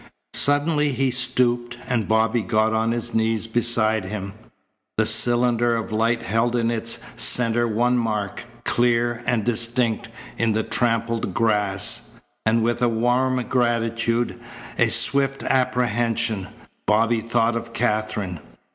Suddenly 0.33 0.93
he 0.93 1.11
stooped, 1.11 1.77
and 1.85 2.07
Bobby 2.07 2.41
got 2.41 2.73
on 2.73 2.89
his 2.91 3.13
knees 3.13 3.45
beside 3.45 4.03
him. 4.05 4.33
The 4.97 5.05
cylinder 5.05 5.75
of 5.75 5.91
light 5.91 6.23
held 6.23 6.55
in 6.55 6.71
its 6.71 6.97
centre 7.15 7.67
one 7.67 7.99
mark, 7.99 8.43
clear 8.63 9.21
and 9.27 9.43
distinct 9.43 10.09
in 10.39 10.53
the 10.53 10.63
trampled 10.63 11.35
grass, 11.35 12.19
and 12.47 12.63
with 12.63 12.81
a 12.81 12.89
warm 12.89 13.43
gratitude, 13.47 14.39
a 14.79 14.87
swift 14.87 15.43
apprehension, 15.43 16.47
Bobby 16.87 17.21
thought 17.21 17.55
of 17.55 17.71
Katherine. 17.71 18.39